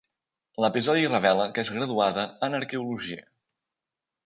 L'episodi 0.63 1.03
revela 1.11 1.45
que 1.59 1.65
és 1.67 1.71
graduada 1.77 2.25
en 2.49 2.61
Arqueologia. 2.63 3.31